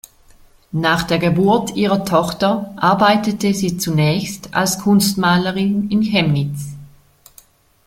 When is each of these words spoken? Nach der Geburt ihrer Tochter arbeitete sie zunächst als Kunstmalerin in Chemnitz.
Nach 0.71 1.03
der 1.03 1.19
Geburt 1.19 1.75
ihrer 1.75 2.03
Tochter 2.05 2.73
arbeitete 2.75 3.53
sie 3.53 3.77
zunächst 3.77 4.51
als 4.51 4.79
Kunstmalerin 4.79 5.91
in 5.91 6.01
Chemnitz. 6.01 6.69